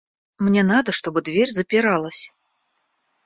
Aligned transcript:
Мне 0.39 0.63
надо, 0.63 0.91
чтобы 0.91 1.21
дверь 1.21 1.51
запиралась. 1.51 2.31